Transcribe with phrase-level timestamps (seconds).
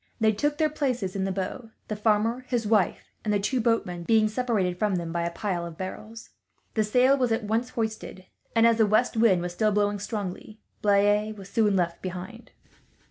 [0.19, 4.01] They took their places in the bow; the farmer, his wife, and the two boatmen
[4.01, 6.31] being separated from them by the pile of barrels.
[6.73, 8.25] The sail was at once hoisted
[8.55, 12.49] and, as the west wind was still blowing strongly, Blaye was soon left behind.